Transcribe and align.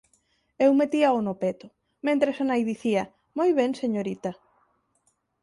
Eu 0.65 0.71
metíao 0.81 1.17
no 1.27 1.33
peto, 1.41 1.67
mentres 2.07 2.37
a 2.43 2.45
nai 2.49 2.61
dicía: 2.71 3.03
«Moi 3.37 3.49
ben, 3.59 3.71
señorita.» 3.81 4.31